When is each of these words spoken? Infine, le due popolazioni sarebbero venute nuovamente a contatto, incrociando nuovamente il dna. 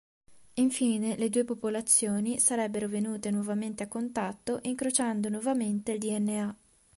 Infine, 0.55 1.15
le 1.15 1.29
due 1.29 1.43
popolazioni 1.45 2.39
sarebbero 2.39 2.87
venute 2.87 3.29
nuovamente 3.29 3.83
a 3.83 3.87
contatto, 3.87 4.57
incrociando 4.63 5.29
nuovamente 5.29 5.91
il 5.91 5.99
dna. 5.99 6.57